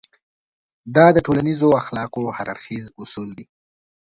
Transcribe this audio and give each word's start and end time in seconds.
دا 0.95 1.05
د 1.15 1.17
ټولنيزو 1.25 1.67
اخلاقو 1.81 2.21
هر 2.37 2.47
اړخيز 2.53 2.85
اصول 3.03 3.29
دی. 3.37 3.45